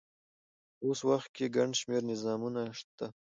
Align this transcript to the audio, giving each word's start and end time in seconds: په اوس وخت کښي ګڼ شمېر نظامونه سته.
په 0.77 0.81
اوس 0.87 0.99
وخت 1.09 1.27
کښي 1.35 1.47
ګڼ 1.55 1.69
شمېر 1.79 2.01
نظامونه 2.11 2.61
سته. 2.79 3.05